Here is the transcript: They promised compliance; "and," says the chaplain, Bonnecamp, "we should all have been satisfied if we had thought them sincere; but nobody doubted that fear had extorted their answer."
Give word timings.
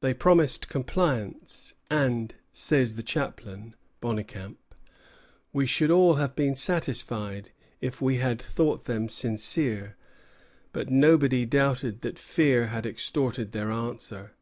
They 0.00 0.12
promised 0.12 0.68
compliance; 0.68 1.74
"and," 1.88 2.34
says 2.50 2.94
the 2.96 3.02
chaplain, 3.04 3.76
Bonnecamp, 4.00 4.56
"we 5.52 5.66
should 5.66 5.88
all 5.92 6.14
have 6.14 6.34
been 6.34 6.56
satisfied 6.56 7.52
if 7.80 8.02
we 8.02 8.16
had 8.16 8.42
thought 8.42 8.86
them 8.86 9.08
sincere; 9.08 9.94
but 10.72 10.90
nobody 10.90 11.44
doubted 11.46 12.00
that 12.00 12.18
fear 12.18 12.66
had 12.66 12.86
extorted 12.86 13.52
their 13.52 13.70
answer." 13.70 14.32